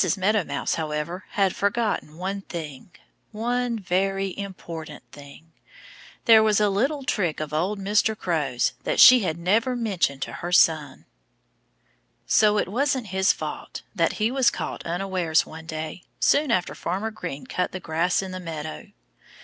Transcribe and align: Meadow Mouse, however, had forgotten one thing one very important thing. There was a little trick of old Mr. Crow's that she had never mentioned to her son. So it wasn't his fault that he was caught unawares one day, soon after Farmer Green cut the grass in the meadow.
Meadow 0.17 0.43
Mouse, 0.43 0.73
however, 0.73 1.25
had 1.33 1.55
forgotten 1.55 2.17
one 2.17 2.41
thing 2.41 2.89
one 3.31 3.77
very 3.77 4.35
important 4.35 5.03
thing. 5.11 5.51
There 6.25 6.41
was 6.41 6.59
a 6.59 6.69
little 6.71 7.03
trick 7.03 7.39
of 7.39 7.53
old 7.53 7.77
Mr. 7.79 8.17
Crow's 8.17 8.71
that 8.83 8.99
she 8.99 9.19
had 9.19 9.37
never 9.37 9.75
mentioned 9.75 10.23
to 10.23 10.33
her 10.41 10.51
son. 10.51 11.05
So 12.25 12.57
it 12.57 12.67
wasn't 12.67 13.09
his 13.13 13.31
fault 13.31 13.83
that 13.93 14.13
he 14.13 14.31
was 14.31 14.49
caught 14.49 14.83
unawares 14.87 15.45
one 15.45 15.67
day, 15.67 16.01
soon 16.19 16.49
after 16.49 16.73
Farmer 16.73 17.11
Green 17.11 17.45
cut 17.45 17.71
the 17.71 17.79
grass 17.79 18.23
in 18.23 18.31
the 18.31 18.39
meadow. 18.39 18.87